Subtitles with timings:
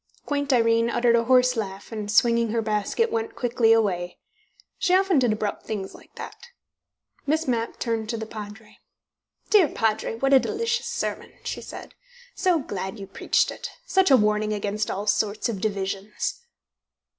[0.25, 4.17] Quaint Irene uttered a hoarse laugh, and, swinging her basket, went quickly away.
[4.79, 6.47] She often did abrupt things like that.
[7.27, 8.79] Miss Mapp turned to the Padre.
[9.51, 11.93] "Dear Padre, what a delicious sermon!" she said.
[12.33, 13.69] "So glad you preached it!
[13.85, 16.41] Such a warning against all sorts of divisions!"